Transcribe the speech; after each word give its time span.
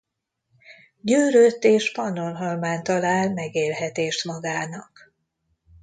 Győrött 1.01 1.63
és 1.63 1.91
Pannonhalmán 1.91 2.83
talál 2.83 3.33
megélhetést 3.33 4.25
magának. 4.25 5.13